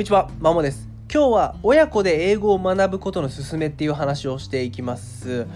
[0.00, 0.88] んにちは、まもです。
[1.12, 5.46] 今日は親子で英語を学ぶことの勧めっていう話をしていきます。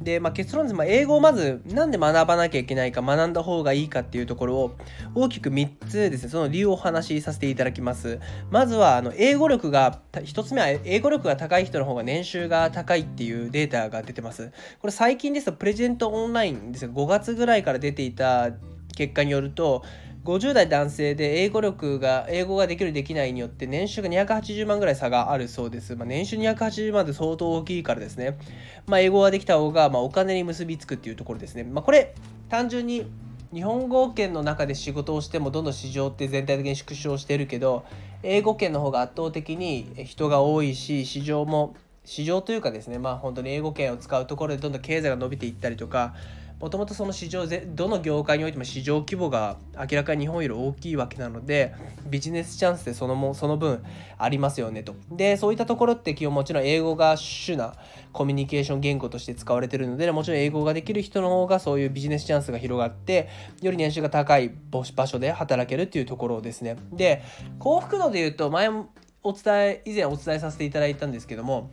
[0.00, 0.74] で、まあ、結論です。
[0.74, 4.76] まあ、英語をまずなんで学ばなきゃいけないか、学んだ方がいいかっていうところを
[5.14, 8.18] 大きく3つですね、その理由をお話しさせていただきます。
[8.50, 14.50] まずは、あの、英語力が、1つ目は英語力が高い人の方が年収が高いっていうデータが出てます。
[14.80, 18.50] これ最近ですと、プレゼントオンラインですが、5月ぐらいから出ていた
[18.96, 19.84] 結果によると、
[20.24, 28.38] 50代男性で英語力が英語ができるできないによって年収が280万ぐらい差があるそうです、まあ、年収280万って相当大きいからですね、
[28.86, 32.14] まあ、英語ができた方がまお金に結びつくっていうところですね、まあ、これ
[32.48, 33.10] 単純に
[33.52, 37.84] 日本語圏の中で仕事をしてもどんどん市場って全体的に縮小してるけど
[38.22, 42.98] 英語圏の方が圧倒的に人が多いし市場も市場というかですね。
[42.98, 46.14] まあ本当に英語圏を使うところでどんどん経済が伸びていったりとか
[46.62, 51.74] もともとその市場でどの業界においても市場規模が明らかに日本より大きいわけなので
[52.06, 53.82] ビジネスチャンスでそのもその分
[54.16, 54.94] ありますよねと。
[55.10, 57.74] でそういったところって基本もちろん英語が主な
[58.12, 63.28] コミュニケーション言語として使われてるのでもちろん英語ができる人の方がそういうビジネスチャンスが広がって
[63.60, 66.76] より年収が高い場所で働けるっていうところですね。
[66.92, 67.24] で
[67.58, 71.72] 幸福度でいうと前お伝え以前お伝えさせていただいたんですけども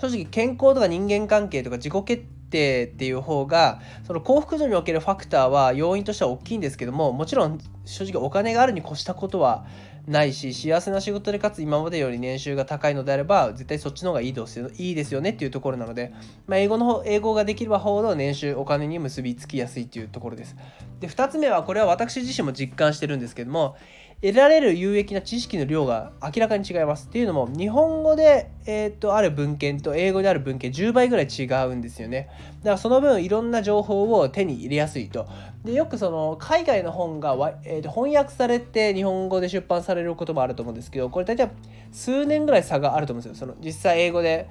[0.00, 9.64] 正直健康とか人間関係とか自己決定定っていう方がその幸福度におけるファクターは要因としては大きいんですけどももちろん正直お金があるに越したことは
[10.06, 16.12] ないし幸せな仕事でかつ今までより年収が高いのであれば絶対そっちの方がいいですよいいですよねっていうところなので、
[16.46, 20.56] まあ、英語の方英語ができればほど年収お金に結びつきやすいっていうところです。
[21.00, 23.76] で2つ目はこれは私自身も実感してるんですけども
[24.22, 27.06] 得られる有益な知識の量が明らかに違います。
[27.08, 32.28] っていうのも日本語で、えー、とある文献と英語である文献10倍ぐらい違うんですよね。
[32.58, 35.26] だからその分いろんな情報を手に入れやすいと。
[35.64, 41.50] でよくその海外の本が、えー、と翻訳されて日本語で出版されることもあると思うんですけどこれ大体
[41.90, 43.46] 数年ぐらい差があると思うんですよ。
[43.46, 44.48] その実際英語で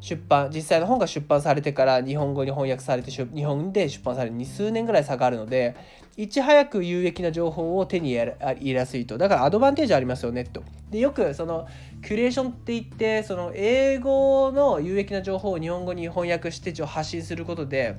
[0.00, 5.76] 出版実際の本が出版されてから日本語に翻訳されて日本で出版されるに数年ぐらい差があるので
[6.16, 9.16] いち早く有益な情報を手に入れやすいと。
[9.16, 11.68] だからアドバンテージありますよねとでよくその
[12.02, 17.96] キュレーションって言ってその英語の有益な情報を日本語に翻訳して発信することで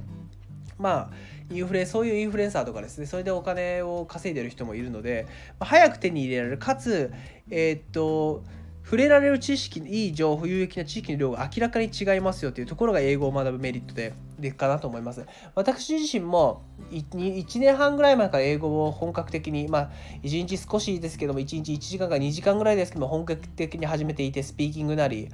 [0.77, 5.27] まあインフレそういうインフルエンサーとかですねそれでお金を稼いでる人もいるので、
[5.59, 6.57] 早く手に入れられる。
[6.57, 7.11] かつ
[7.49, 8.43] えー、っと
[8.91, 15.25] 触れられる知識いい情報有益な知識の量が明らかに違いますよというところが英語を学ぶメリットででかなと思います。
[15.55, 17.07] 私自身も 1,
[17.45, 19.89] 1年半ぐらい前から英語を本格的にまあ
[20.23, 25.29] 1日少しですけども1日1時間か2時間ぐらいですけども本格的に始めていてスピーキングなり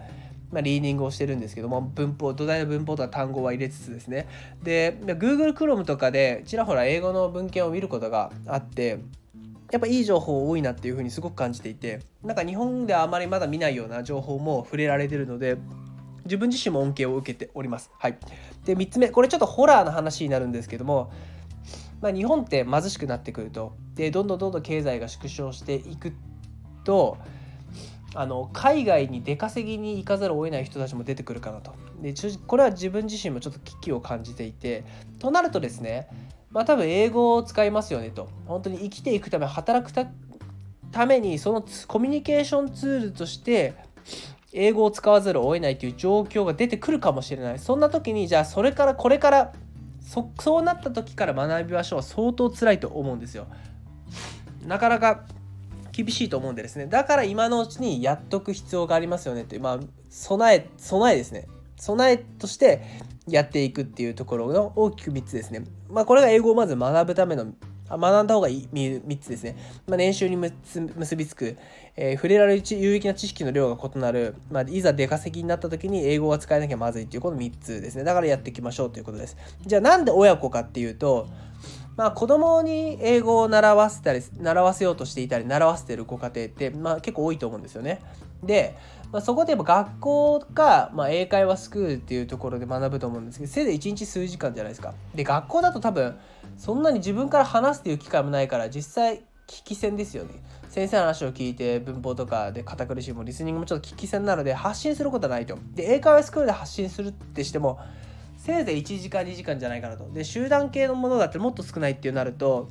[0.52, 4.28] まあ、リーディングをしてるんですけども文法土台の文法とか単語は入れつつですね。
[4.62, 9.00] で Google Chrome とかでちらほら英語の文献を見ることがあって
[9.72, 15.58] やっぱいい情報多いなっていうふうにすごく感じていてなんか日本ではあまりまだ見ないような情報も触れられてるので
[16.26, 17.90] 自分自身も恩恵を受けております。
[17.98, 18.18] はい、
[18.66, 21.12] で3つ目これちょっとホラーの話になるんですけども、
[22.02, 26.14] まあ、日本って貧しくなってくるとでどんどんどんどん経済が縮小していく
[26.84, 27.18] と
[28.14, 32.14] あの海外に出稼ぎに行かざるを得ない人たちも出てくるかなとで
[32.46, 34.84] これは自分自身もちょっと危機を感じていて
[35.20, 36.08] となるとですね
[36.52, 38.30] まあ多分英語を使いますよねと。
[38.46, 39.92] 本当に生きていくため働く
[40.92, 43.76] ためにそのコミュニケーションツールとして
[44.54, 47.60] 英語を使わざるを得ないという状況が出てくるかもしれない。
[47.60, 49.54] そんな時にじゃあそれからこれから
[50.02, 52.02] そそうなった時から学びましょう。
[52.04, 53.48] 相当辛いと思うんですよ。
[54.66, 55.26] なかなか
[55.92, 56.88] 厳しいと思うんでですね。
[56.88, 61.48] だから今のうちにやっとく必要がありますよねってまあ備え備えですね。
[61.76, 62.82] 備えとして
[63.28, 65.64] やっていくっていうところの大きく3つですね。
[65.90, 67.54] まあ、これが英語をまず学ぶための
[67.90, 69.56] 学んだ方がいい3つですね。
[69.88, 71.58] まあ、年収に結びつく、
[71.96, 78.04] えー、触れられる有益な知識の量が異なる、まあ、いざ出稼ぎになった時に英語が使えなきゃまずいっていうこの3つですね。
[78.04, 79.38] だからやっていきましょうということです。
[79.66, 81.28] じゃあなんで親子かっていうと、
[81.98, 88.02] まあ、子供に英語を習わせたり習わせようとしていたり習わせてるご家庭って、まあ、結構多いと思うんですよね。
[88.44, 88.78] で、
[89.12, 94.94] まあ、そこでやっぱ学校か、まあ、英会話スクールっていうところで学ぶと思うんですけどせいぜい1日数時間じゃないですか。
[95.16, 96.16] で学校だと多分
[96.58, 100.36] そんなに自分から話すっていう機会もないから実際聞き戦ですよね。
[100.70, 105.58] 先生の話を聞いて文法とかで堅苦しいもリスニングもちょっと聞き戦なので発信することはないと。
[105.74, 107.80] で英会話スクールで発信するってしても
[108.48, 110.10] せいぜい1時間2時間じゃないかなと。
[110.14, 112.70] で集団系のものだってもっと少ないっていうなると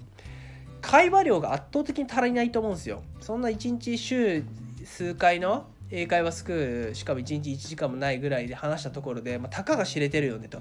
[0.80, 3.02] 会話量が圧倒的に足りないと思うんですよ。
[3.20, 4.42] そんな1日週
[4.86, 10.60] 数回の英会話スクールしかも1日1時間もないぐらいで話したところで、まあ、たかが知れてるよねと。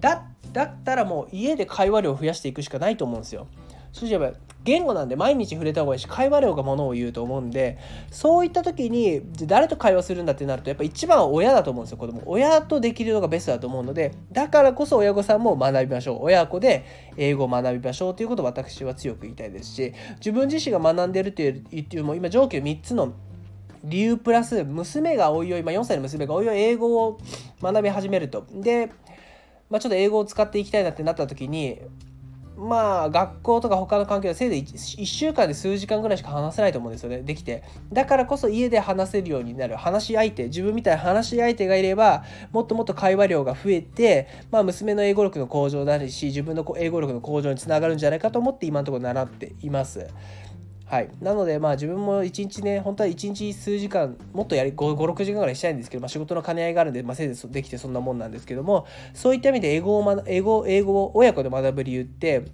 [0.00, 0.24] だ
[0.54, 3.46] だったらもう家で会話量を増やしていくしかないと思うんですよ。
[3.94, 7.78] 正直言えば言語なんで毎日触れた方がいいし会話量がものを言うと思うんで
[8.10, 11.98] そういった時に誰と会話するんだってなるとやっぱ一番は親だと思うんですよ。
[11.98, 16.24] 子供親とできるのがベストだと思うのでだからこそ親御さんも学びましょう。
[16.24, 16.84] 親子で
[17.16, 23.12] 英語を学びましょうということを私は強く言いたいですし自分自身が学んでるっていうっても今上記3つの
[23.84, 27.20] 理由プラス娘がおいおい、まあ、4歳の娘がおいおい英語を
[27.62, 28.46] 学び始めると。
[28.50, 28.90] で、
[29.68, 31.82] まあ、ちょっと英語を使っていきたいなってなった時に
[32.56, 37.22] まあ学校とか他の環境でせいで 1, 1, 週間で数時間ぐらいしか話せないと思うんですよね。
[37.22, 37.62] できて。
[37.92, 50.06] だからこそ家で話せるようになる話し相手自分みたいな話し相手がいればもっともっと会話量が増えて、まあ、娘の英語力の向上だし自分の英語力の向上につながるんじゃないかと思って今のところ習っています。
[50.94, 62.44] はい、なのでまあ自分も1日ね本当は1日数時間もっとやり56時間ぐらいしたいんですけど、まあ、仕事の兼ね合いがあるんで、まあ、せいぜいできてそんなもんなんですけどもそういった意味で英語を英語英語を親子で学ぶ理由って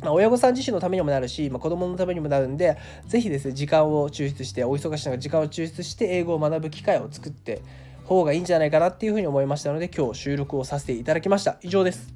[0.00, 2.76] まあ、親御さん自身のためにもなるし、まあ、子供のためにもなるんで、
[3.06, 7.62] ぜひですね、時間を抽出して、お忙しい中、時間を抽出して、英語を学ぶ機会を作って
[8.04, 11.56] 方がいいんじゃないかなっていうふうに思いましたので、今日収録をさせていただきました。
[11.62, 12.12] 以上です。